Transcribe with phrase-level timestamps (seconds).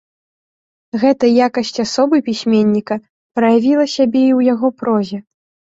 [1.03, 3.01] Гэта якасць асобы пісьменніка
[3.39, 5.17] праявіла сябе і ў яго прозе.